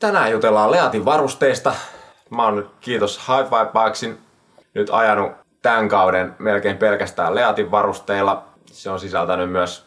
Tänään 0.00 0.30
jutellaan 0.30 0.70
Leatin 0.70 1.04
varusteista. 1.04 1.74
Mä 2.30 2.44
oon 2.44 2.70
kiitos 2.80 3.18
High 3.28 3.48
Five 3.48 3.84
Bikesin, 3.84 4.18
nyt 4.74 4.88
ajanut 4.92 5.32
tämän 5.62 5.88
kauden 5.88 6.34
melkein 6.38 6.76
pelkästään 6.76 7.34
Leatin 7.34 7.70
varusteilla. 7.70 8.44
Se 8.66 8.90
on 8.90 9.00
sisältänyt 9.00 9.50
myös 9.50 9.86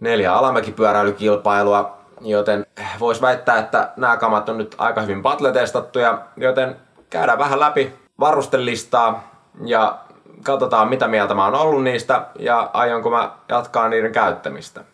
neljä 0.00 0.34
alamäkipyöräilykilpailua, 0.34 1.98
joten 2.20 2.66
vois 3.00 3.22
väittää, 3.22 3.58
että 3.58 3.92
nämä 3.96 4.16
kamat 4.16 4.48
on 4.48 4.58
nyt 4.58 4.74
aika 4.78 5.00
hyvin 5.00 5.22
battle-testattuja, 5.22 6.18
joten 6.36 6.76
käydään 7.10 7.38
vähän 7.38 7.60
läpi 7.60 7.94
varustelistaa 8.20 9.30
ja 9.64 9.98
katsotaan 10.42 10.88
mitä 10.88 11.08
mieltä 11.08 11.34
mä 11.34 11.44
oon 11.44 11.54
ollut 11.54 11.84
niistä 11.84 12.26
ja 12.38 12.70
aionko 12.72 13.10
mä 13.10 13.30
jatkaa 13.48 13.88
niiden 13.88 14.12
käyttämistä. 14.12 14.84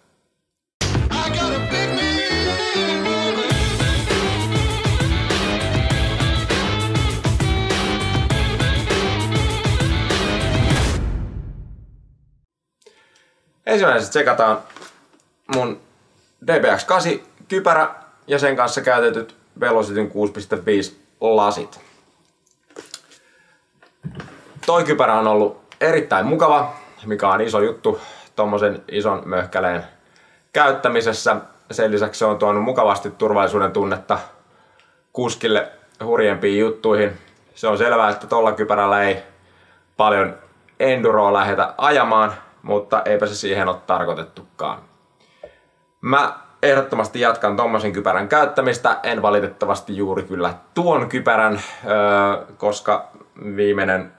Ensimmäisenä 13.74 14.10
tsekataan 14.10 14.59
mun 15.55 15.80
DBX8 16.45 17.20
kypärä 17.48 17.95
ja 18.27 18.38
sen 18.38 18.56
kanssa 18.56 18.80
käytetyt 18.80 19.37
Velocityn 19.60 20.10
6.5 20.10 20.95
lasit. 21.20 21.80
Toi 24.66 24.84
kypärä 24.84 25.19
on 25.19 25.27
ollut 25.27 25.60
erittäin 25.80 26.27
mukava, 26.27 26.74
mikä 27.06 27.28
on 27.28 27.41
iso 27.41 27.60
juttu 27.60 28.00
tuommoisen 28.37 28.83
ison 28.88 29.23
möhkäleen 29.24 29.84
käyttämisessä. 30.52 31.36
Sen 31.70 31.91
lisäksi 31.91 32.19
se 32.19 32.25
on 32.25 32.38
tuonut 32.38 32.64
mukavasti 32.64 33.11
turvallisuuden 33.11 33.72
tunnetta 33.72 34.19
kuskille 35.12 35.69
hurjempiin 36.05 36.59
juttuihin. 36.59 37.19
Se 37.55 37.69
on 37.69 37.78
selvää, 37.78 38.11
että 38.11 38.27
tuolla 38.27 38.52
kypärällä 38.52 39.02
ei 39.02 39.22
paljon 39.97 40.39
enduroa 40.80 41.33
lähetä 41.33 41.75
ajamaan, 41.78 42.44
mutta 42.65 43.03
eipä 43.05 43.27
se 43.27 43.34
siihen 43.34 43.69
ole 43.69 43.77
tarkoitettukaan. 43.87 44.83
Mä 46.01 46.39
ehdottomasti 46.62 47.20
jatkan 47.20 47.57
tommosen 47.57 47.93
kypärän 47.93 48.29
käyttämistä. 48.29 49.01
En 49.03 49.23
valitettavasti 49.23 49.97
juuri 49.97 50.23
kyllä 50.23 50.55
tuon 50.75 51.09
kypärän, 51.09 51.62
koska 52.57 53.09
viimeinen 53.57 54.12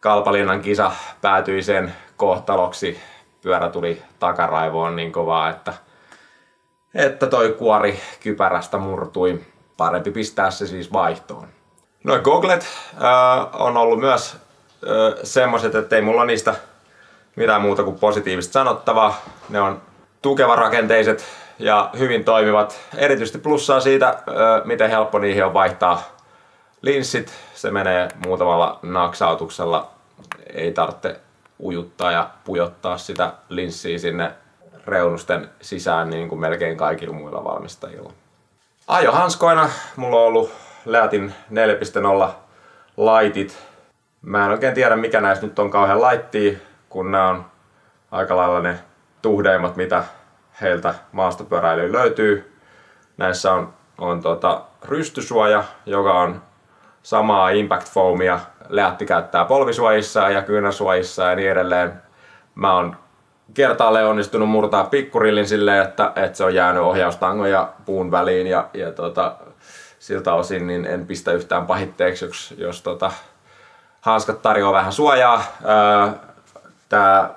Kalpalinnan 0.00 0.60
kisa 0.60 0.92
päätyi 1.20 1.62
sen 1.62 1.94
kohtaloksi. 2.16 3.00
Pyörä 3.42 3.68
tuli 3.68 4.02
takaraivoon 4.18 4.96
niin 4.96 5.12
kovaa, 5.12 5.50
että, 5.50 5.74
että 6.94 7.26
toi 7.26 7.54
kuori 7.58 8.00
kypärästä 8.20 8.78
murtui. 8.78 9.40
Parempi 9.76 10.10
pistää 10.10 10.50
se 10.50 10.66
siis 10.66 10.92
vaihtoon. 10.92 11.48
Noin 12.04 12.22
goglet 12.22 12.66
äh, 12.94 13.60
on 13.60 13.76
ollut 13.76 14.00
myös 14.00 14.34
äh, 14.34 15.20
semmoset, 15.22 15.74
että 15.74 15.96
ei 15.96 16.02
mulla 16.02 16.24
niistä 16.24 16.54
mitään 17.36 17.62
muuta 17.62 17.82
kuin 17.82 17.98
positiivista 17.98 18.52
sanottavaa. 18.52 19.20
Ne 19.48 19.60
on 19.60 19.82
tukevarakenteiset 20.22 21.24
ja 21.58 21.90
hyvin 21.98 22.24
toimivat. 22.24 22.80
Erityisesti 22.96 23.38
plussaa 23.38 23.80
siitä, 23.80 24.22
miten 24.64 24.90
helppo 24.90 25.18
niihin 25.18 25.44
on 25.44 25.54
vaihtaa 25.54 26.02
linssit. 26.82 27.32
Se 27.54 27.70
menee 27.70 28.08
muutamalla 28.26 28.78
naksautuksella. 28.82 29.90
Ei 30.54 30.72
tarvitse 30.72 31.20
ujuttaa 31.62 32.12
ja 32.12 32.30
pujottaa 32.44 32.98
sitä 32.98 33.32
linssiä 33.48 33.98
sinne 33.98 34.32
reunusten 34.86 35.50
sisään 35.60 36.10
niin 36.10 36.28
kuin 36.28 36.40
melkein 36.40 36.76
kaikilla 36.76 37.14
muilla 37.14 37.44
valmistajilla. 37.44 38.12
Ajohanskoina 38.88 39.70
mulla 39.96 40.20
on 40.20 40.26
ollut 40.26 40.52
Leatin 40.84 41.34
4.0 42.24 42.28
laitit. 42.96 43.58
Mä 44.22 44.44
en 44.44 44.50
oikein 44.50 44.74
tiedä 44.74 44.96
mikä 44.96 45.20
näistä 45.20 45.46
nyt 45.46 45.58
on 45.58 45.70
kauhean 45.70 46.00
laittia, 46.00 46.58
kun 46.92 47.10
nämä 47.10 47.28
on 47.28 47.44
aika 48.10 48.36
lailla 48.36 48.60
ne 48.60 48.78
tuhdeimmat, 49.22 49.76
mitä 49.76 50.04
heiltä 50.60 50.94
maastopyöräilyyn 51.12 51.92
löytyy. 51.92 52.58
Näissä 53.16 53.52
on, 53.52 53.74
on 53.98 54.22
tota, 54.22 54.62
rystysuoja, 54.84 55.64
joka 55.86 56.12
on 56.12 56.42
samaa 57.02 57.50
impact 57.50 57.88
foamia. 57.88 58.40
Leatti 58.68 59.06
käyttää 59.06 59.44
polvisuojissa 59.44 60.30
ja 60.30 60.42
kyynäsuojissa 60.42 61.22
ja 61.22 61.34
niin 61.34 61.50
edelleen. 61.50 61.92
Mä 62.54 62.74
oon 62.74 62.96
kertaalle 63.54 64.04
onnistunut 64.04 64.48
murtaa 64.48 64.84
pikkurillin 64.84 65.48
silleen, 65.48 65.82
että, 65.82 66.12
että 66.16 66.38
se 66.38 66.44
on 66.44 66.54
jäänyt 66.54 66.82
ohjaustangon 66.82 67.50
ja 67.50 67.72
puun 67.84 68.10
väliin 68.10 68.46
ja, 68.46 68.68
ja 68.74 68.92
tota, 68.92 69.34
siltä 69.98 70.34
osin 70.34 70.66
niin 70.66 70.86
en 70.86 71.06
pistä 71.06 71.32
yhtään 71.32 71.66
pahitteeksi, 71.66 72.24
jos, 72.24 72.54
jos 72.58 72.82
tota, 72.82 73.10
hanskat 74.00 74.42
tarjoaa 74.42 74.72
vähän 74.72 74.92
suojaa. 74.92 75.42
Öö, 75.64 76.31
Tää 76.92 77.30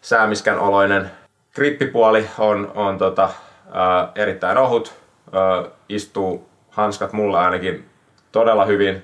säämiskän 0.00 0.58
oloinen 0.58 1.10
grippipuoli 1.54 2.30
on, 2.38 2.72
on 2.74 2.98
tota, 2.98 3.28
ää, 3.72 4.12
erittäin 4.14 4.58
ohut. 4.58 4.94
Ää, 5.32 5.64
istuu 5.88 6.48
hanskat 6.70 7.12
mulla 7.12 7.44
ainakin 7.44 7.90
todella 8.32 8.64
hyvin. 8.64 9.02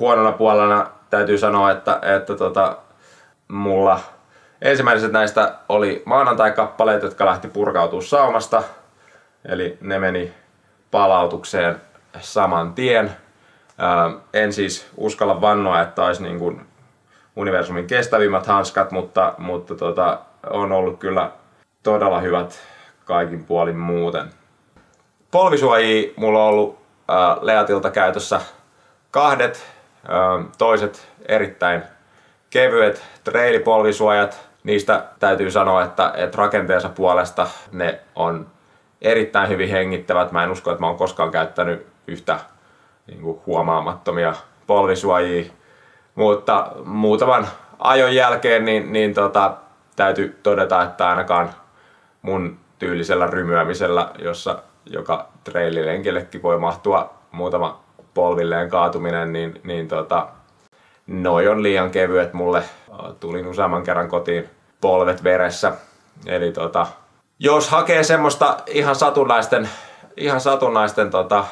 Huonona 0.00 0.32
puolena 0.32 0.86
täytyy 1.10 1.38
sanoa, 1.38 1.70
että, 1.70 1.98
että 2.02 2.34
tota, 2.34 2.76
mulla 3.48 4.00
ensimmäiset 4.62 5.12
näistä 5.12 5.54
oli 5.68 6.02
maanantai-kappaleet, 6.06 7.02
jotka 7.02 7.26
lähti 7.26 7.48
purkautua 7.48 8.02
saumasta. 8.02 8.62
Eli 9.44 9.78
ne 9.80 9.98
meni 9.98 10.34
palautukseen 10.90 11.80
saman 12.20 12.74
tien. 12.74 13.16
Ää, 13.78 14.10
en 14.32 14.52
siis 14.52 14.86
uskalla 14.96 15.40
vannoa, 15.40 15.80
että 15.80 16.04
olisi 16.04 16.22
niin 16.22 16.38
kuin 16.38 16.66
universumin 17.36 17.86
kestävimmät 17.86 18.46
hanskat, 18.46 18.90
mutta, 18.90 19.34
mutta 19.38 19.74
tota, 19.74 20.18
on 20.50 20.72
ollut 20.72 20.98
kyllä 20.98 21.30
todella 21.82 22.20
hyvät 22.20 22.58
kaikin 23.04 23.44
puolin 23.44 23.78
muuten. 23.78 24.30
Polvisuojia 25.30 26.12
mulla 26.16 26.44
on 26.44 26.48
ollut 26.48 26.78
äh, 27.10 27.42
Leatilta 27.42 27.90
käytössä 27.90 28.40
kahdet, 29.10 29.66
äh, 29.96 30.46
toiset 30.58 31.08
erittäin 31.28 31.82
kevyet 32.50 33.04
trailipolvisuojat. 33.24 34.48
Niistä 34.64 35.04
täytyy 35.20 35.50
sanoa, 35.50 35.84
että, 35.84 36.12
että 36.16 36.38
rakenteensa 36.38 36.88
puolesta 36.88 37.46
ne 37.72 38.00
on 38.14 38.46
erittäin 39.02 39.48
hyvin 39.48 39.68
hengittävät. 39.68 40.32
Mä 40.32 40.44
en 40.44 40.50
usko, 40.50 40.70
että 40.70 40.80
mä 40.80 40.86
oon 40.86 40.96
koskaan 40.96 41.30
käyttänyt 41.30 41.86
yhtä 42.06 42.38
niin 43.06 43.20
kuin, 43.20 43.40
huomaamattomia 43.46 44.34
polvisuojia 44.66 45.44
mutta 46.14 46.72
muutaman 46.84 47.48
ajon 47.78 48.14
jälkeen 48.14 48.64
niin, 48.64 48.92
niin 48.92 49.14
tota, 49.14 49.56
täytyy 49.96 50.40
todeta, 50.42 50.82
että 50.82 51.08
ainakaan 51.08 51.50
mun 52.22 52.58
tyylisellä 52.78 53.26
rymyämisellä, 53.26 54.10
jossa 54.18 54.58
joka 54.86 55.28
treililenkillekin 55.44 56.42
voi 56.42 56.58
mahtua 56.58 57.14
muutama 57.32 57.80
polvilleen 58.14 58.70
kaatuminen, 58.70 59.32
niin, 59.32 59.60
niin 59.64 59.88
tota, 59.88 60.28
noi 61.06 61.48
on 61.48 61.62
liian 61.62 61.90
kevyet 61.90 62.32
mulle. 62.32 62.62
Tulin 63.20 63.46
useamman 63.46 63.82
kerran 63.82 64.08
kotiin 64.08 64.48
polvet 64.80 65.24
veressä. 65.24 65.72
Eli 66.26 66.52
tota, 66.52 66.86
jos 67.38 67.68
hakee 67.68 68.02
semmoista 68.02 68.56
ihan 68.66 68.94
satunnaisten, 68.94 69.68
ihan 70.16 70.40
satunnaisten 70.40 71.10
tota, 71.10 71.44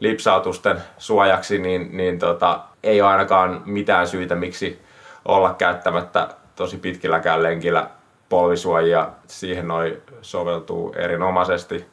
lipsautusten 0.00 0.82
suojaksi, 0.98 1.58
niin, 1.58 1.88
niin 1.92 2.18
tota, 2.18 2.60
ei 2.82 3.02
ole 3.02 3.10
ainakaan 3.10 3.62
mitään 3.66 4.06
syytä, 4.06 4.34
miksi 4.34 4.82
olla 5.24 5.54
käyttämättä 5.54 6.28
tosi 6.56 6.76
pitkilläkään 6.76 7.42
lenkillä 7.42 7.86
polvisuojia. 8.28 9.08
Siihen 9.26 9.68
noi 9.68 10.02
soveltuu 10.22 10.94
erinomaisesti. 10.96 11.86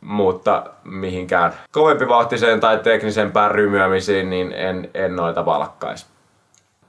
Mutta 0.00 0.64
mihinkään 0.84 1.52
kovempivauhtiseen 1.70 2.60
tai 2.60 2.78
teknisempään 2.78 3.50
rymyämisiin, 3.50 4.30
niin 4.30 4.52
en, 4.52 4.90
en 4.94 5.16
noita 5.16 5.46
valkkaisi. 5.46 6.06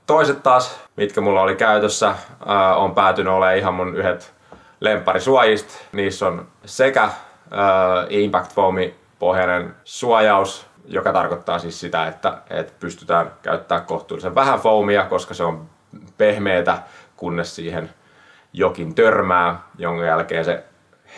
Toiset 0.08 0.44
taas, 0.44 0.80
mitkä 0.96 1.22
mulla 1.22 1.42
oli 1.42 1.56
käytössä, 1.56 2.16
ää, 2.46 2.76
on 2.76 2.96
päätynyt 2.96 3.34
olemaan 3.34 3.58
ihan 3.58 3.74
mun 3.74 3.96
yhdet 3.96 4.34
lempparisuojista. 4.80 5.74
Niissä 5.92 6.28
on 6.28 6.48
sekä 6.66 7.02
ää, 7.02 8.06
Impact 8.10 8.54
Foami 8.54 8.96
pohjainen 9.24 9.76
suojaus, 9.84 10.68
joka 10.86 11.14
tarkoittaa 11.14 11.60
siis 11.60 11.80
sitä, 11.80 12.08
että, 12.08 12.38
että 12.50 12.74
pystytään 12.80 13.32
käyttämään 13.42 13.86
kohtuullisen 13.86 14.36
vähän 14.36 14.60
foamia, 14.60 15.06
koska 15.06 15.34
se 15.34 15.44
on 15.44 15.70
pehmeätä, 16.18 16.78
kunnes 17.18 17.56
siihen 17.56 17.90
jokin 18.54 18.96
törmää, 18.96 19.62
jonka 19.78 20.06
jälkeen 20.06 20.46
se 20.46 20.64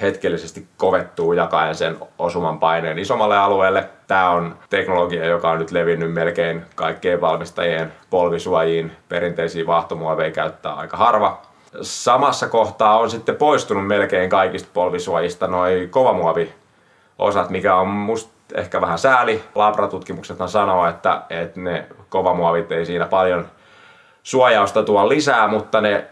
hetkellisesti 0.01 0.67
kovettuu 0.77 1.33
jakaen 1.33 1.75
sen 1.75 1.97
osuman 2.19 2.59
paineen 2.59 2.99
isommalle 2.99 3.37
alueelle. 3.37 3.89
Tämä 4.07 4.29
on 4.29 4.55
teknologia, 4.69 5.25
joka 5.25 5.51
on 5.51 5.59
nyt 5.59 5.71
levinnyt 5.71 6.13
melkein 6.13 6.65
kaikkien 6.75 7.21
valmistajien 7.21 7.93
polvisuojiin. 8.09 8.91
Perinteisiä 9.09 9.67
vahtomuoveja 9.67 10.31
käyttää 10.31 10.73
aika 10.73 10.97
harva. 10.97 11.41
Samassa 11.81 12.47
kohtaa 12.47 12.99
on 12.99 13.09
sitten 13.09 13.35
poistunut 13.35 13.87
melkein 13.87 14.29
kaikista 14.29 14.69
polvisuojista 14.73 15.47
noin 15.47 15.89
kovamuovi 15.89 16.64
osat, 17.19 17.49
mikä 17.49 17.75
on 17.75 17.87
musta 17.87 18.35
ehkä 18.55 18.81
vähän 18.81 18.97
sääli. 18.97 19.43
Labratutkimuksethan 19.55 20.49
sanoo, 20.49 20.87
että, 20.87 21.21
että 21.29 21.59
ne 21.59 21.87
kovamuovit 22.09 22.71
ei 22.71 22.85
siinä 22.85 23.05
paljon 23.05 23.45
suojausta 24.23 24.83
tuo 24.83 25.09
lisää, 25.09 25.47
mutta 25.47 25.81
ne, 25.81 26.07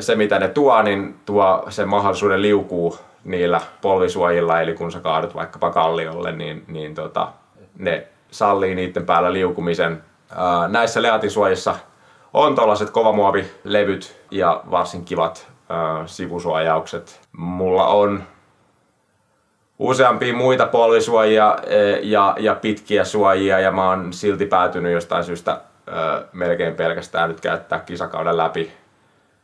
se 0.00 0.14
mitä 0.14 0.38
ne 0.38 0.48
tuo, 0.48 0.82
niin 0.82 1.20
tuo 1.26 1.64
sen 1.68 1.88
mahdollisuuden 1.88 2.42
liukuu 2.42 2.98
niillä 3.24 3.60
polvisuojilla, 3.80 4.60
eli 4.60 4.74
kun 4.74 4.92
sä 4.92 5.00
kaadut 5.00 5.34
vaikkapa 5.34 5.70
kalliolle, 5.70 6.32
niin, 6.32 6.64
niin 6.68 6.94
tota, 6.94 7.28
ne 7.78 8.06
sallii 8.30 8.74
niiden 8.74 9.06
päällä 9.06 9.32
liukumisen. 9.32 10.02
näissä 10.68 11.02
leatisuojissa 11.02 11.74
on 12.34 12.54
tuollaiset 12.54 12.90
kovamuovilevyt 12.90 14.20
ja 14.30 14.62
varsin 14.70 15.04
kivat 15.04 15.48
sivusuojaukset. 16.06 17.20
Mulla 17.32 17.86
on 17.86 18.22
useampia 19.78 20.34
muita 20.34 20.66
polvisuojia 20.66 21.58
e, 21.66 21.98
ja, 22.02 22.34
ja 22.38 22.54
pitkiä 22.54 23.04
suojia 23.04 23.60
ja 23.60 23.72
mä 23.72 23.88
oon 23.88 24.12
silti 24.12 24.46
päätynyt 24.46 24.92
jostain 24.92 25.24
syystä 25.24 25.60
melkein 26.32 26.74
pelkästään 26.74 27.28
nyt 27.28 27.40
käyttää 27.40 27.78
kisakauden 27.78 28.36
läpi, 28.36 28.72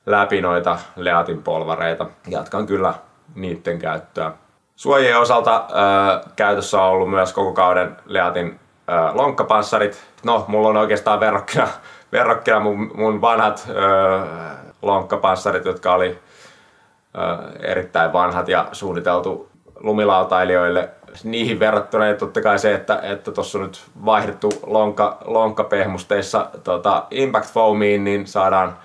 läpi 0.07 0.41
noita 0.41 0.79
Leatin 0.97 1.43
polvareita. 1.43 2.07
Jatkan 2.29 2.67
kyllä 2.67 2.95
niiden 3.35 3.79
käyttöä. 3.79 4.33
Suojien 4.77 5.19
osalta 5.19 5.65
ö, 5.71 6.29
käytössä 6.37 6.83
on 6.83 6.89
ollut 6.89 7.11
myös 7.11 7.33
koko 7.33 7.53
kauden 7.53 7.97
Leatin 8.07 8.61
ö, 8.89 8.93
lonkkapanssarit. 9.13 10.05
No, 10.25 10.45
mulla 10.49 10.69
on 10.69 10.77
oikeastaan 10.77 11.21
verrokkina, 11.21 11.69
verrokkina 12.13 12.61
mun, 12.61 12.91
mun 12.95 13.21
vanhat 13.21 13.69
ö, 13.69 13.75
lonkkapanssarit, 14.83 15.65
jotka 15.65 15.95
oli 15.95 16.19
ö, 17.19 17.59
erittäin 17.61 18.13
vanhat 18.13 18.49
ja 18.49 18.69
suunniteltu 18.73 19.54
lumilautailijoille. 19.85 20.89
Niihin 21.25 21.61
verrattuna 21.61 22.05
niin 22.05 22.17
totta 22.17 22.43
kai 22.43 22.59
se, 22.59 22.75
että 22.75 23.01
että 23.03 23.33
tuossa 23.33 23.59
on 23.59 23.65
nyt 23.65 23.85
vaihdettu 24.05 24.49
lonka, 24.67 25.19
lonkkapehmusteissa 25.25 26.51
tota, 26.65 27.05
Impact 27.11 27.53
Foamiin, 27.53 28.05
niin 28.05 28.27
saadaan 28.27 28.77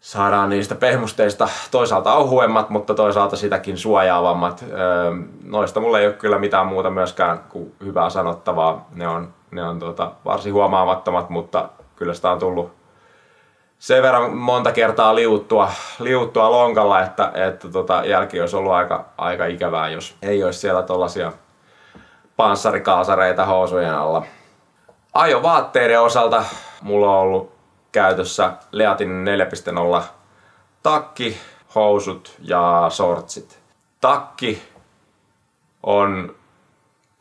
saadaan 0.00 0.50
niistä 0.50 0.74
pehmusteista 0.74 1.48
toisaalta 1.70 2.14
ohuemmat, 2.14 2.70
mutta 2.70 2.94
toisaalta 2.94 3.36
sitäkin 3.36 3.78
suojaavammat. 3.78 4.64
Öö, 4.70 5.12
noista 5.44 5.80
mulla 5.80 5.98
ei 5.98 6.06
ole 6.06 6.14
kyllä 6.14 6.38
mitään 6.38 6.66
muuta 6.66 6.90
myöskään 6.90 7.40
kuin 7.48 7.74
hyvää 7.84 8.10
sanottavaa. 8.10 8.88
Ne 8.94 9.08
on, 9.08 9.28
ne 9.50 9.64
on 9.64 9.78
tota, 9.78 10.12
varsin 10.24 10.52
huomaamattomat, 10.52 11.30
mutta 11.30 11.68
kyllä 11.96 12.14
sitä 12.14 12.30
on 12.30 12.38
tullut 12.38 12.81
sen 13.82 14.02
verran 14.02 14.36
monta 14.36 14.72
kertaa 14.72 15.14
liuttua, 15.14 15.70
liuttua 15.98 16.50
lonkalla, 16.50 17.02
että, 17.02 17.32
että 17.34 17.68
tota, 17.68 18.02
jälki 18.04 18.40
olisi 18.40 18.56
ollut 18.56 18.72
aika, 18.72 19.04
aika 19.18 19.46
ikävää, 19.46 19.88
jos 19.88 20.16
ei 20.22 20.44
olisi 20.44 20.58
siellä 20.58 20.82
tuollaisia 20.82 21.32
panssarikaasareita 22.36 23.44
housujen 23.44 23.94
alla. 23.94 24.24
Ajo 25.14 25.42
vaatteiden 25.42 26.00
osalta 26.00 26.44
mulla 26.82 27.10
on 27.10 27.18
ollut 27.18 27.52
käytössä 27.92 28.52
Leatin 28.72 29.24
4.0 29.98 30.02
takki, 30.82 31.38
housut 31.74 32.34
ja 32.38 32.86
sortsit. 32.88 33.58
Takki 34.00 34.62
on 35.82 36.34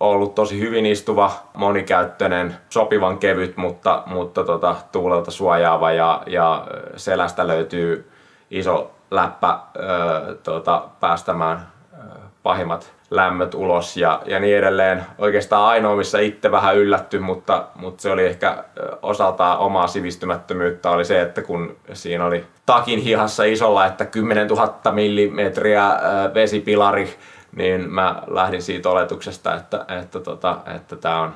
ollut 0.01 0.35
tosi 0.35 0.59
hyvin 0.59 0.85
istuva, 0.85 1.31
monikäyttöinen, 1.53 2.55
sopivan 2.69 3.17
kevyt, 3.17 3.57
mutta, 3.57 4.03
mutta 4.05 4.43
tota, 4.43 4.75
tuulelta 4.91 5.31
suojaava 5.31 5.91
ja, 5.91 6.23
ja 6.27 6.67
selästä 6.95 7.47
löytyy 7.47 8.11
iso 8.51 8.91
läppä 9.11 9.59
ö, 9.75 10.35
tota, 10.43 10.83
päästämään 10.99 11.67
ö, 11.93 11.97
pahimmat 12.43 12.93
lämmöt 13.11 13.53
ulos 13.53 13.97
ja, 13.97 14.21
ja 14.25 14.39
niin 14.39 14.57
edelleen. 14.57 15.05
Oikeastaan 15.17 15.65
ainoa, 15.65 15.95
missä 15.95 16.19
itse 16.19 16.51
vähän 16.51 16.77
yllätty, 16.77 17.19
mutta, 17.19 17.65
mutta 17.75 18.01
se 18.01 18.11
oli 18.11 18.25
ehkä 18.25 18.63
osaltaan 19.01 19.57
omaa 19.57 19.87
sivistymättömyyttä, 19.87 20.89
oli 20.89 21.05
se, 21.05 21.21
että 21.21 21.41
kun 21.41 21.75
siinä 21.93 22.25
oli 22.25 22.45
takin 22.65 22.99
hihassa 22.99 23.43
isolla, 23.43 23.85
että 23.85 24.05
10 24.05 24.47
000 24.47 24.91
millimetriä 24.91 25.89
vesipilari, 26.33 27.17
niin 27.55 27.93
mä 27.93 28.23
lähdin 28.27 28.61
siitä 28.61 28.89
oletuksesta, 28.89 29.55
että, 29.55 29.85
että, 30.01 30.19
tota, 30.19 30.57
että 30.75 30.95
tämä 30.95 31.21
on 31.21 31.33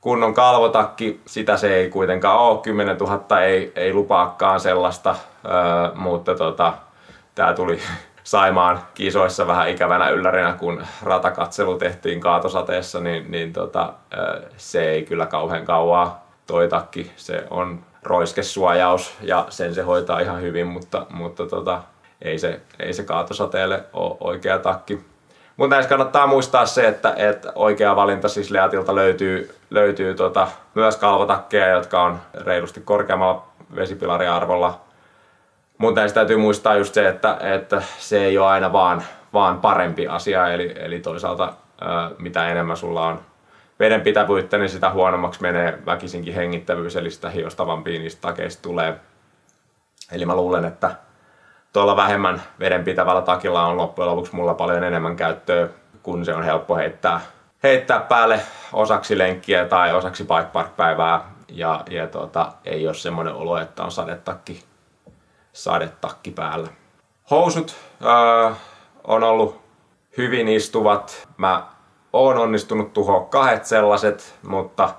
kunnon 0.00 0.34
kalvotakki, 0.34 1.20
sitä 1.26 1.56
se 1.56 1.76
ei 1.76 1.90
kuitenkaan 1.90 2.38
ole, 2.38 2.58
10 2.58 2.96
000 2.96 3.40
ei, 3.40 3.72
ei 3.76 3.92
lupaakaan 3.92 4.60
sellaista, 4.60 5.16
öö, 5.44 5.94
mutta 5.94 6.34
tota, 6.34 6.72
tämä 7.34 7.54
tuli 7.54 7.78
Saimaan 8.28 8.82
kisoissa 8.94 9.46
vähän 9.46 9.68
ikävänä 9.68 10.08
yllärinä, 10.08 10.52
kun 10.52 10.82
ratakatselu 11.02 11.78
tehtiin 11.78 12.20
kaatosateessa, 12.20 13.00
niin, 13.00 13.30
niin 13.30 13.52
tota, 13.52 13.92
se 14.56 14.90
ei 14.90 15.02
kyllä 15.02 15.26
kauhean 15.26 15.64
kauaa 15.64 16.26
toi 16.46 16.68
takki. 16.68 17.12
Se 17.16 17.44
on 17.50 17.80
roiskesuojaus 18.02 19.14
ja 19.22 19.46
sen 19.48 19.74
se 19.74 19.82
hoitaa 19.82 20.20
ihan 20.20 20.40
hyvin, 20.40 20.66
mutta, 20.66 21.06
mutta 21.10 21.46
tota, 21.46 21.82
ei, 22.22 22.38
se, 22.38 22.60
ei 22.78 22.92
se 22.92 23.04
kaatosateelle 23.04 23.84
ole 23.92 24.16
oikea 24.20 24.58
takki. 24.58 25.04
Mutta 25.58 25.76
näissä 25.76 25.88
kannattaa 25.88 26.26
muistaa 26.26 26.66
se, 26.66 26.88
että, 26.88 27.14
että 27.16 27.52
oikea 27.54 27.96
valinta 27.96 28.28
siis 28.28 28.50
Leatilta 28.50 28.94
löytyy, 28.94 29.54
löytyy 29.70 30.14
tota, 30.14 30.48
myös 30.74 30.96
kalvotakkeja, 30.96 31.68
jotka 31.68 32.02
on 32.02 32.18
reilusti 32.34 32.80
korkeammalla 32.80 33.46
vesipilariarvolla 33.76 34.88
mutta 35.78 36.00
näistä 36.00 36.14
täytyy 36.14 36.36
muistaa 36.36 36.76
just 36.76 36.94
se, 36.94 37.08
että, 37.08 37.38
että 37.40 37.82
se 37.98 38.24
ei 38.24 38.38
ole 38.38 38.46
aina 38.46 38.72
vaan, 38.72 39.02
vaan 39.32 39.60
parempi 39.60 40.08
asia, 40.08 40.52
eli, 40.52 40.74
eli 40.76 41.00
toisaalta 41.00 41.52
mitä 42.18 42.48
enemmän 42.48 42.76
sulla 42.76 43.06
on 43.06 43.20
vedenpitävyyttä, 43.78 44.58
niin 44.58 44.68
sitä 44.68 44.90
huonommaksi 44.90 45.42
menee 45.42 45.78
väkisinkin 45.86 46.34
hengittävyys, 46.34 46.96
eli 46.96 47.10
sitä 47.10 47.30
hiostavampiin 47.30 48.02
niistä 48.02 48.20
takeista 48.20 48.62
tulee. 48.62 48.94
Eli 50.12 50.26
mä 50.26 50.36
luulen, 50.36 50.64
että 50.64 50.90
tuolla 51.72 51.96
vähemmän 51.96 52.42
vedenpitävällä 52.58 53.22
takilla 53.22 53.66
on 53.66 53.76
loppujen 53.76 54.10
lopuksi 54.10 54.36
mulla 54.36 54.54
paljon 54.54 54.84
enemmän 54.84 55.16
käyttöä, 55.16 55.68
kun 56.02 56.24
se 56.24 56.34
on 56.34 56.42
helppo 56.42 56.76
heittää, 56.76 57.20
heittää 57.62 58.00
päälle 58.00 58.40
osaksi 58.72 59.18
lenkkiä 59.18 59.64
tai 59.64 59.94
osaksi 59.94 60.24
bike 60.24 60.48
park 60.52 60.76
päivää 60.76 61.20
ja, 61.48 61.84
ja 61.90 62.06
tuota, 62.06 62.52
ei 62.64 62.86
ole 62.86 62.94
semmoinen 62.94 63.34
olo, 63.34 63.58
että 63.58 63.84
on 63.84 63.92
sadetakki 63.92 64.64
sadetakki 65.52 66.30
päällä. 66.30 66.68
Housut 67.30 67.76
äh, 68.06 68.56
on 69.04 69.24
ollut 69.24 69.60
hyvin 70.16 70.48
istuvat. 70.48 71.28
Mä 71.36 71.66
oon 72.12 72.38
onnistunut 72.38 72.92
tuhoa 72.92 73.20
kahdet 73.20 73.66
sellaiset, 73.66 74.34
mutta 74.42 74.94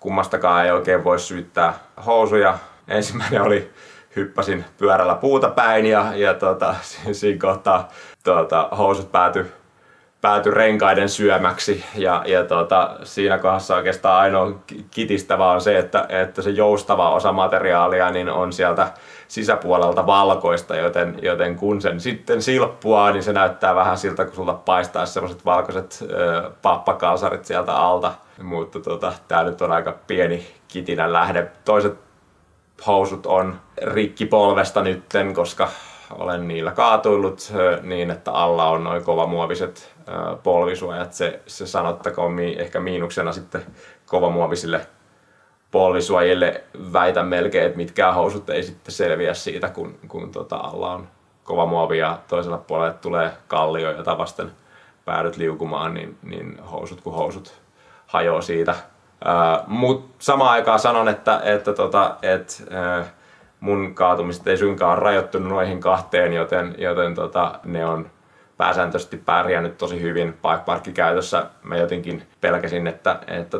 kummastakaan 0.00 0.64
ei 0.64 0.70
oikein 0.70 1.04
voi 1.04 1.18
syyttää 1.18 1.74
housuja. 2.06 2.58
Ensimmäinen 2.88 3.42
oli 3.42 3.72
hyppäsin 4.16 4.64
pyörällä 4.78 5.14
puuta 5.14 5.48
päin 5.48 5.86
ja, 5.86 6.12
ja 6.14 6.34
tota, 6.44 6.74
siinä 7.12 7.40
kohtaa 7.40 7.88
tota, 8.24 8.68
housut 8.76 9.12
päätyi 9.12 9.46
pääty 10.20 10.50
renkaiden 10.50 11.08
syömäksi 11.08 11.84
ja, 11.94 12.22
ja 12.26 12.44
tota, 12.44 12.96
siinä 13.02 13.38
kohdassa 13.38 13.76
oikeastaan 13.76 14.20
ainoa 14.20 14.58
kitistävä 14.90 15.50
on 15.50 15.60
se, 15.60 15.78
että, 15.78 16.06
että 16.08 16.42
se 16.42 16.50
joustava 16.50 17.10
osa 17.10 17.32
materiaalia 17.32 18.10
niin 18.10 18.28
on 18.28 18.52
sieltä 18.52 18.92
sisäpuolelta 19.28 20.06
valkoista, 20.06 20.76
joten, 20.76 21.18
joten 21.22 21.56
kun 21.56 21.80
sen 21.80 22.00
sitten 22.00 22.42
silppua, 22.42 23.10
niin 23.10 23.22
se 23.22 23.32
näyttää 23.32 23.74
vähän 23.74 23.98
siltä, 23.98 24.24
kun 24.24 24.34
sulta 24.34 24.54
paistaa 24.54 25.06
sellaiset 25.06 25.44
valkoiset 25.44 26.04
ö, 26.10 26.50
pappakalsarit 26.62 27.44
sieltä 27.44 27.76
alta. 27.76 28.12
Mutta 28.42 28.80
tota, 28.80 29.12
tää 29.28 29.44
nyt 29.44 29.62
on 29.62 29.72
aika 29.72 29.94
pieni 30.06 30.46
kitinän 30.68 31.12
lähde. 31.12 31.50
Toiset 31.64 32.07
housut 32.86 33.26
on 33.26 33.60
rikki 33.82 34.26
polvesta 34.26 34.82
nytten, 34.82 35.34
koska 35.34 35.68
olen 36.10 36.48
niillä 36.48 36.72
kaatuillut 36.72 37.52
niin, 37.82 38.10
että 38.10 38.32
alla 38.32 38.68
on 38.68 38.84
noin 38.84 39.04
kovamuoviset 39.04 39.94
polvisuojat. 40.42 41.12
Se, 41.12 41.40
se 41.46 41.66
sanottakoon 41.66 42.32
mi, 42.32 42.56
ehkä 42.58 42.80
miinuksena 42.80 43.32
sitten 43.32 43.62
kovamuovisille 44.06 44.86
polvisuojille 45.70 46.64
väitän 46.92 47.26
melkein, 47.26 47.66
että 47.66 47.76
mitkään 47.76 48.14
housut 48.14 48.50
ei 48.50 48.62
sitten 48.62 48.94
selviä 48.94 49.34
siitä, 49.34 49.68
kun, 49.68 49.98
kun 50.08 50.32
tota 50.32 50.56
alla 50.56 50.94
on 50.94 51.08
kova 51.44 51.66
muovi 51.66 51.98
ja 51.98 52.18
toisella 52.28 52.58
puolella 52.58 52.94
tulee 52.94 53.32
kallio, 53.48 53.90
jota 53.90 54.18
vasten 54.18 54.50
päädyt 55.04 55.36
liukumaan, 55.36 55.94
niin, 55.94 56.18
niin 56.22 56.58
housut 56.70 57.00
kuin 57.00 57.16
housut 57.16 57.52
hajoaa 58.06 58.40
siitä. 58.40 58.74
Mutta 59.66 60.14
samaan 60.18 60.50
aikaan 60.50 60.78
sanon, 60.78 61.08
että, 61.08 61.40
että, 61.44 61.72
tota, 61.72 62.16
että 62.22 62.54
mun 63.60 63.94
kaatumiset 63.94 64.46
ei 64.46 64.56
suinkaan 64.56 64.92
ole 64.92 65.04
rajoittunut 65.04 65.48
noihin 65.48 65.80
kahteen, 65.80 66.32
joten, 66.32 66.74
joten 66.78 67.14
tota, 67.14 67.58
ne 67.64 67.86
on 67.86 68.10
pääsääntöisesti 68.56 69.16
pärjännyt 69.16 69.78
tosi 69.78 70.00
hyvin 70.02 70.32
bikeparkkikäytössä. 70.32 71.46
Mä 71.62 71.76
jotenkin 71.76 72.22
pelkäsin, 72.40 72.86
että, 72.86 73.18
että 73.26 73.58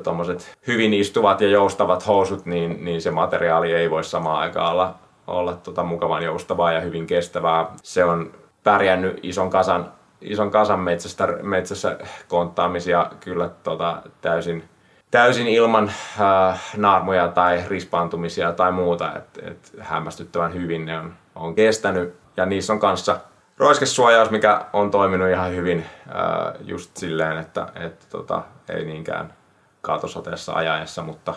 hyvin 0.67 0.95
istuvat 0.95 1.41
ja 1.41 1.49
joustavat 1.49 2.07
housut, 2.07 2.47
niin, 2.47 2.85
niin 2.85 3.03
se 3.03 3.11
materiaali 3.11 3.73
ei 3.73 3.91
voi 3.91 4.05
samaan 4.05 4.41
aikaan 4.41 4.73
olla, 4.73 4.95
olla 5.27 5.53
tota 5.53 5.83
mukavan 5.83 6.25
joustavaa 6.25 6.73
ja 6.73 6.81
hyvin 6.81 7.07
kestävää. 7.07 7.67
Se 7.83 8.05
on 8.05 8.33
pärjännyt 8.65 9.21
ison 9.23 9.51
kasan 9.51 9.93
ison 10.21 10.51
kasan 10.51 10.81
metsästä, 10.81 11.27
metsässä 11.43 11.99
konttaamisia 12.29 13.11
kyllä 13.21 13.51
tota, 13.63 14.03
täysin, 14.21 14.65
täysin 15.11 15.47
ilman 15.47 15.93
äh, 16.21 16.61
naarmuja 16.77 17.29
tai 17.29 17.65
rispaantumisia 17.69 18.53
tai 18.53 18.73
muuta. 18.73 19.17
Et, 19.17 19.39
et 19.43 19.73
hämmästyttävän 19.81 20.55
hyvin 20.55 20.87
ne 20.87 20.99
on, 20.99 21.15
on 21.35 21.55
kestänyt 21.55 22.15
ja 22.37 22.47
niissä 22.47 22.73
on 22.73 22.81
kanssa 22.81 23.21
roiskesuojaus, 23.57 24.31
mikä 24.31 24.65
on 24.73 24.91
toiminut 24.91 25.29
ihan 25.29 25.51
hyvin 25.51 25.79
äh, 25.79 26.55
just 26.61 26.97
silleen, 26.97 27.39
että, 27.39 27.67
että 27.75 28.07
tota, 28.11 28.43
ei 28.69 28.85
niinkään 28.85 29.35
kaatosateessa 29.81 30.53
ajaessa, 30.53 31.03
mutta 31.03 31.35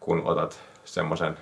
kun 0.00 0.22
otat 0.24 0.60
semmoisen 0.84 1.38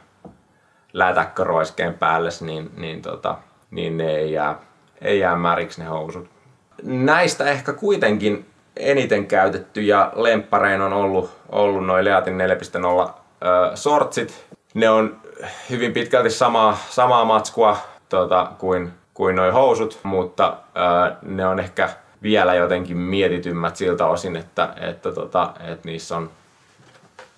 lätäkköroiskeen 0.92 1.94
päälle, 1.94 2.28
niin, 2.40 2.70
niin, 2.76 3.02
tota, 3.02 3.38
niin 3.70 3.96
ne 3.96 4.16
ei 4.16 4.32
jää, 4.32 4.58
ei 5.00 5.18
jää 5.18 5.36
märiksi 5.36 5.80
ne 5.80 5.86
housut. 5.86 6.30
Näistä 6.82 7.44
ehkä 7.44 7.72
kuitenkin 7.72 8.51
eniten 8.76 9.26
käytetty 9.26 9.80
ja 9.82 10.12
lempparein 10.14 10.80
on 10.80 10.92
ollut, 10.92 11.30
ollut 11.48 11.86
noin 11.86 12.04
Leatin 12.04 12.38
4.0 12.38 13.08
äh, 13.08 13.14
sortsit. 13.74 14.46
Ne 14.74 14.90
on 14.90 15.16
hyvin 15.70 15.92
pitkälti 15.92 16.30
samaa, 16.30 16.78
samaa 16.90 17.24
matskua 17.24 17.76
tota, 18.08 18.52
kuin, 18.58 18.92
kuin 19.14 19.36
noin 19.36 19.52
housut, 19.52 19.98
mutta 20.02 20.46
äh, 20.46 21.16
ne 21.22 21.46
on 21.46 21.60
ehkä 21.60 21.88
vielä 22.22 22.54
jotenkin 22.54 22.96
mietitymmät 22.96 23.76
siltä 23.76 24.06
osin, 24.06 24.36
että, 24.36 24.74
että, 24.76 25.12
tota, 25.12 25.52
että 25.60 25.88
niissä 25.88 26.16
on 26.16 26.30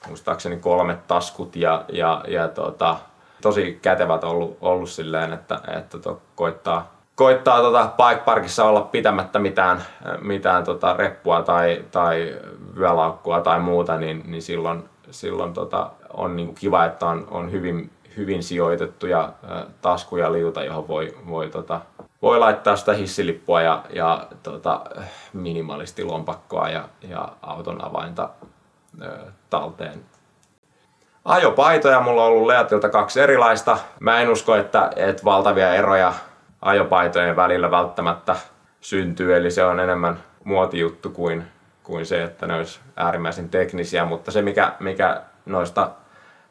muistaakseni 0.09 0.57
kolmet 0.57 1.07
taskut 1.07 1.57
ja, 1.57 1.85
ja, 1.93 2.25
ja 2.29 2.49
tota, 2.49 2.97
tosi 3.43 3.79
kätevät 3.83 4.25
ollut, 4.25 4.59
ollut 4.61 4.91
silleen, 4.91 5.33
että, 5.33 5.61
että 5.79 5.99
to, 5.99 6.23
koittaa, 6.35 6.94
koittaa 7.15 7.61
tota 7.61 7.91
bike 7.97 8.25
parkissa 8.25 8.65
olla 8.65 8.81
pitämättä 8.81 9.39
mitään, 9.39 9.83
mitään 10.21 10.65
tota 10.65 10.95
reppua 10.97 11.43
tai, 11.43 11.85
tai 11.91 12.37
vyölaukkua 12.79 13.41
tai 13.41 13.61
muuta, 13.61 13.97
niin, 13.97 14.23
niin 14.27 14.43
silloin, 14.43 14.85
silloin 15.11 15.53
tota, 15.53 15.91
on 16.13 16.37
niinku 16.37 16.55
kiva, 16.55 16.85
että 16.85 17.07
on, 17.07 17.27
on 17.31 17.53
hyvin, 17.53 17.91
hyvin 18.17 18.43
sijoitettuja 18.43 19.33
ä, 19.51 19.65
tasku 19.83 20.17
ja 20.17 20.33
liuta, 20.33 20.65
johon 20.65 20.89
voi, 20.89 21.17
voi, 21.29 21.49
tota, 21.49 21.81
voi 22.23 22.39
laittaa 22.39 22.77
sitä 22.77 22.93
hissilippua 22.93 23.63
ja, 23.63 23.85
ja 23.91 24.27
tota, 24.43 24.81
minimalisti 25.33 26.05
lompakkoa 26.05 26.69
ja, 26.69 26.89
ja 27.09 27.29
auton 27.43 27.85
avainta 27.85 28.29
ä, 29.03 29.07
talteen 29.51 30.05
Ajopaitoja 31.25 32.01
mulla 32.01 32.25
on 32.25 32.29
ollut 32.29 32.47
Leatilta 32.47 32.89
kaksi 32.89 33.21
erilaista. 33.21 33.79
Mä 34.01 34.21
en 34.21 34.31
usko, 34.31 34.55
että, 34.55 34.91
että 34.97 35.25
valtavia 35.25 35.75
eroja 35.75 36.13
ajopaitojen 36.65 37.37
välillä 37.37 37.71
välttämättä 37.71 38.37
syntyy, 38.81 39.37
eli 39.37 39.51
se 39.51 39.65
on 39.65 39.81
enemmän 39.81 40.19
muotijuttu 40.45 41.11
kuin, 41.11 41.45
kuin 41.83 42.07
se, 42.07 42.23
että 42.23 42.47
ne 42.47 42.55
olisi 42.55 42.81
äärimmäisen 42.97 43.49
teknisiä, 43.49 44.05
mutta 44.05 44.31
se 44.31 44.43
mikä, 44.43 44.73
mikä 44.81 45.23
noista 45.47 45.91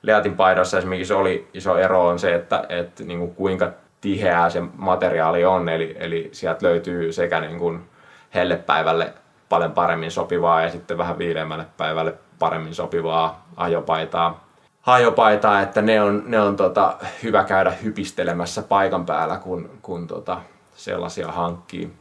Leatin 0.01 0.35
paidoissa 0.35 0.77
esimerkiksi 0.77 1.13
oli 1.13 1.47
iso 1.53 1.77
ero 1.77 2.07
on 2.07 2.19
se, 2.19 2.35
että, 2.35 2.65
että 2.69 3.03
niin 3.03 3.19
kuin 3.19 3.35
kuinka 3.35 3.71
tiheää 4.01 4.49
se 4.49 4.61
materiaali 4.77 5.45
on, 5.45 5.69
eli, 5.69 5.95
eli 5.99 6.29
sieltä 6.31 6.65
löytyy 6.65 7.13
sekä 7.13 7.39
niin 7.39 7.59
kuin 7.59 7.89
hellepäivälle 8.33 9.13
paljon 9.49 9.71
paremmin 9.71 10.11
sopivaa 10.11 10.61
ja 10.61 10.69
sitten 10.69 10.97
vähän 10.97 11.17
viileämmälle 11.17 11.65
päivälle 11.77 12.13
paremmin 12.39 12.75
sopivaa 12.75 13.45
ajopaitaa 13.55 14.42
hajopaitaa, 14.83 15.61
että 15.61 15.81
ne 15.81 16.01
on, 16.01 16.23
ne 16.25 16.41
on 16.41 16.55
tota, 16.55 16.97
hyvä 17.23 17.43
käydä 17.43 17.71
hypistelemässä 17.71 18.61
paikan 18.61 19.05
päällä, 19.05 19.37
kun, 19.37 19.69
kun 19.81 20.07
tota, 20.07 20.41
sellaisia 20.75 21.31
hankkii. 21.31 21.93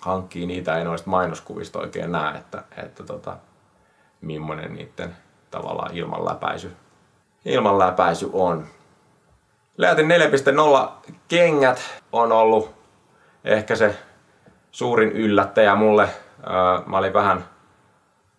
hankkii. 0.00 0.46
Niitä 0.46 0.78
ei 0.78 0.84
noista 0.84 1.10
mainoskuvista 1.10 1.78
oikein 1.78 2.12
näe, 2.12 2.38
että, 2.38 2.62
että 2.76 3.04
tota, 3.04 3.36
millainen 4.20 4.74
niiden 4.74 5.16
tavallaan 5.50 5.96
ilmanläpäisy, 5.96 6.76
ilmanläpäisy 7.44 8.30
on. 8.32 8.66
Leatin 9.76 10.08
4.0 10.08 10.90
kengät 11.28 11.80
on 12.12 12.32
ollut 12.32 12.74
ehkä 13.44 13.76
se 13.76 13.98
suurin 14.70 15.12
yllättäjä 15.12 15.74
mulle. 15.74 16.08
Mä 16.86 16.98
olin 16.98 17.12
vähän, 17.12 17.44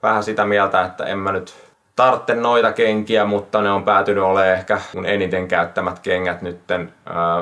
vähän 0.03 0.23
sitä 0.23 0.45
mieltä, 0.45 0.81
että 0.81 1.03
en 1.05 1.19
mä 1.19 1.31
nyt 1.31 1.68
tartte 1.99 2.35
noita 2.35 2.73
kenkiä, 2.73 3.25
mutta 3.25 3.61
ne 3.61 3.71
on 3.71 3.83
päätynyt 3.83 4.23
olemaan 4.23 4.47
ehkä 4.47 4.81
mun 4.95 5.05
eniten 5.05 5.47
käyttämät 5.47 5.99
kengät 5.99 6.41
nytten. 6.41 6.93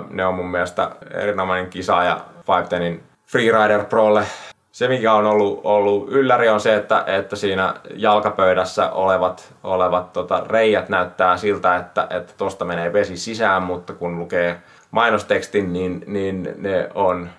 Ne 0.09 0.25
on 0.25 0.35
mun 0.35 0.51
mielestä 0.51 0.91
erinomainen 1.11 1.69
ja 2.05 2.21
510 2.47 2.99
Freerider 3.25 3.85
Prolle. 3.85 4.23
Se 4.71 4.87
mikä 4.87 5.13
on 5.13 5.25
ollut, 5.25 5.61
ollut 5.63 6.09
ylläri 6.09 6.49
on 6.49 6.59
se, 6.59 6.75
että, 6.75 7.03
että 7.07 7.35
siinä 7.35 7.73
jalkapöydässä 7.95 8.91
olevat, 8.91 9.53
olevat 9.63 10.13
tota, 10.13 10.43
reijät 10.49 10.89
näyttää 10.89 11.37
siltä, 11.37 11.75
että, 11.75 12.07
että 12.09 12.65
menee 12.65 12.93
vesi 12.93 13.17
sisään, 13.17 13.63
mutta 13.63 13.93
kun 13.93 14.19
lukee 14.19 14.61
mainostekstin, 14.91 15.73
niin, 15.73 16.03
niin 16.07 16.53
ne 16.57 16.89
on 16.95 17.29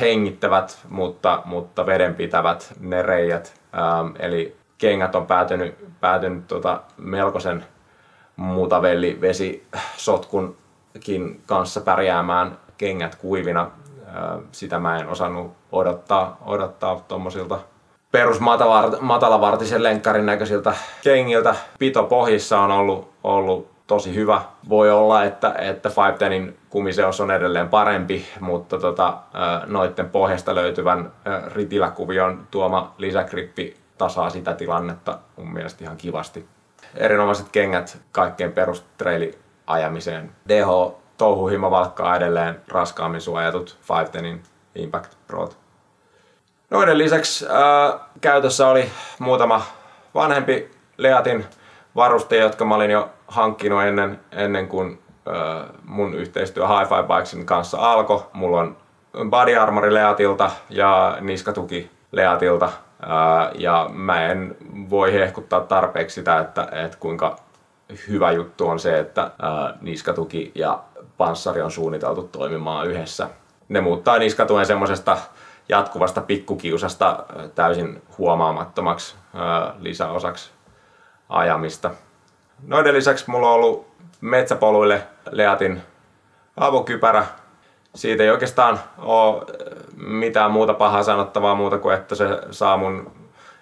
hengittävät, 0.00 0.78
mutta, 0.88 1.42
mutta 1.44 1.86
vedenpitävät 1.86 2.72
ne 2.80 3.02
reijät. 3.02 3.54
Ähm, 3.74 4.08
eli 4.18 4.57
kengät 4.78 5.14
on 5.14 5.26
päätynyt, 5.26 6.00
päätynyt 6.00 6.46
tota 6.46 6.80
melkoisen 6.96 7.64
mutavelli 8.36 9.18
vesisotkunkin 9.20 11.42
kanssa 11.46 11.80
pärjäämään 11.80 12.58
kengät 12.78 13.14
kuivina. 13.14 13.70
Sitä 14.52 14.78
mä 14.78 14.98
en 14.98 15.08
osannut 15.08 15.52
odottaa, 15.72 16.36
odottaa 16.46 17.04
tuommoisilta 17.08 17.58
perus 18.12 18.40
matalavartisen 19.00 19.82
lenkkarin 19.82 20.26
näköisiltä 20.26 20.74
kengiltä. 21.02 21.54
Pito 21.78 22.02
pohjissa 22.02 22.60
on 22.60 22.70
ollut, 22.70 23.10
ollut 23.24 23.70
tosi 23.86 24.14
hyvä. 24.14 24.40
Voi 24.68 24.90
olla, 24.90 25.24
että, 25.24 25.54
että 25.58 25.88
510 25.88 26.54
kumiseos 26.70 27.20
on 27.20 27.30
edelleen 27.30 27.68
parempi, 27.68 28.26
mutta 28.40 28.78
tota, 28.78 29.18
noitten 29.66 30.10
pohjasta 30.10 30.54
löytyvän 30.54 31.12
ritiläkuvion 31.54 32.46
tuoma 32.50 32.94
lisäkrippi 32.98 33.76
tasaa 33.98 34.30
sitä 34.30 34.54
tilannetta 34.54 35.18
mun 35.36 35.52
mielestä 35.52 35.84
ihan 35.84 35.96
kivasti. 35.96 36.48
Erinomaiset 36.94 37.48
kengät 37.48 37.98
kaikkeen 38.12 38.52
perustreili-ajamiseen. 38.52 40.30
DH 40.48 40.94
touhuhimo 41.18 41.70
valkkaa 41.70 42.16
edelleen 42.16 42.60
raskaammin 42.68 43.20
suojatut 43.20 43.78
510 43.88 44.42
Impact 44.74 45.14
Pro. 45.26 45.48
Noiden 46.70 46.98
lisäksi 46.98 47.46
ää, 47.48 47.98
käytössä 48.20 48.68
oli 48.68 48.90
muutama 49.18 49.62
vanhempi 50.14 50.70
Leatin 50.98 51.46
varuste, 51.96 52.36
jotka 52.36 52.64
mä 52.64 52.74
olin 52.74 52.90
jo 52.90 53.10
hankkinut 53.26 53.82
ennen, 53.82 54.20
ennen 54.32 54.68
kuin 54.68 55.02
ää, 55.26 55.66
mun 55.84 56.14
yhteistyö 56.14 56.68
Hi-Fi 56.68 57.14
Bikesin 57.14 57.46
kanssa 57.46 57.78
alkoi. 57.92 58.22
Mulla 58.32 58.60
on 58.60 58.76
Body 59.30 59.56
Armori 59.56 59.94
Leatilta 59.94 60.50
ja 60.70 61.18
niskatuki 61.20 61.90
Leatilta 62.12 62.72
ja 63.54 63.90
mä 63.92 64.26
en 64.26 64.56
voi 64.90 65.12
hehkuttaa 65.12 65.60
tarpeeksi 65.60 66.14
sitä, 66.14 66.38
että, 66.38 66.68
että 66.72 66.98
kuinka 67.00 67.36
hyvä 68.08 68.32
juttu 68.32 68.68
on 68.68 68.78
se, 68.78 68.98
että 68.98 69.30
niskatuki 69.80 70.52
ja 70.54 70.82
panssari 71.16 71.62
on 71.62 71.70
suunniteltu 71.70 72.22
toimimaan 72.22 72.86
yhdessä. 72.86 73.28
Ne 73.68 73.80
muuttaa 73.80 74.18
niskatuen 74.18 74.66
semmoisesta 74.66 75.16
jatkuvasta 75.68 76.20
pikkukiusasta 76.20 77.24
täysin 77.54 78.02
huomaamattomaksi 78.18 79.16
lisäosaksi 79.78 80.50
ajamista. 81.28 81.90
Noiden 82.66 82.94
lisäksi 82.94 83.30
mulla 83.30 83.48
on 83.48 83.54
ollut 83.54 83.86
metsäpoluille 84.20 85.02
Leatin 85.30 85.82
avokypärä, 86.56 87.26
siitä 87.94 88.22
ei 88.22 88.30
oikeastaan 88.30 88.80
ole 88.98 89.46
mitään 89.96 90.50
muuta 90.50 90.74
pahaa 90.74 91.02
sanottavaa 91.02 91.54
muuta 91.54 91.78
kuin, 91.78 91.94
että 91.94 92.14
se 92.14 92.26
saa 92.50 92.76
mun 92.76 93.12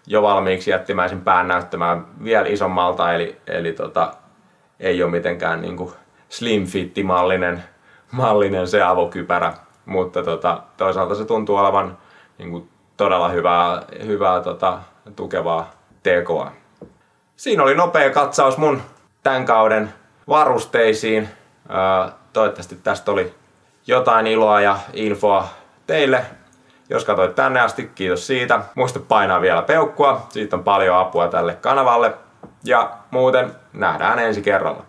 jo 0.07 0.23
valmiiksi 0.23 0.71
jättimäisen 0.71 1.21
pään 1.21 1.49
näyttämään 1.49 2.07
vielä 2.25 2.47
isommalta, 2.49 3.15
eli, 3.15 3.41
eli 3.47 3.73
tota, 3.73 4.15
ei 4.81 5.03
ole 5.03 5.11
mitenkään 5.11 5.61
niin 5.61 5.77
kuin 5.77 5.93
slim 6.29 6.67
fitti 6.67 7.03
mallinen, 7.03 7.65
mallinen 8.13 8.69
se 8.69 8.83
avokypärä, 8.83 9.53
mutta 9.87 10.23
tota, 10.23 10.63
toisaalta 10.77 11.15
se 11.15 11.25
tuntuu 11.25 11.57
olevan 11.57 11.99
niin 12.39 12.51
kuin 12.51 12.69
todella 12.97 13.29
hyvää, 13.29 13.83
hyvää 14.07 14.41
tota, 14.41 14.79
tukevaa 15.17 15.71
tekoa. 16.03 16.53
Siinä 17.37 17.63
oli 17.63 17.75
nopea 17.75 18.11
katsaus 18.11 18.59
mun 18.59 18.83
tämän 19.23 19.45
kauden 19.45 19.93
varusteisiin. 20.29 21.29
toivottavasti 22.33 22.77
tästä 22.77 23.13
oli 23.13 23.35
jotain 23.87 24.27
iloa 24.27 24.61
ja 24.61 24.79
infoa 24.93 25.49
teille. 25.87 26.25
Jos 26.89 27.05
katsoit 27.05 27.35
tänne 27.35 27.61
asti, 27.61 27.91
kiitos 27.95 28.27
siitä. 28.27 28.61
Muista 28.75 29.01
painaa 29.01 29.41
vielä 29.41 29.63
peukkua, 29.63 30.27
siitä 30.29 30.57
on 30.57 30.65
paljon 30.65 30.97
apua 30.97 31.29
tälle 31.29 31.55
kanavalle. 31.55 32.15
Ja 32.65 32.91
muuten 33.11 33.53
nähdään 33.73 34.19
ensi 34.19 34.43
kerralla. 34.43 34.86